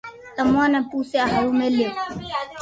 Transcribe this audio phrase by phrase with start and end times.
[0.35, 1.89] تمو ني پوسيا ھارو مو ليو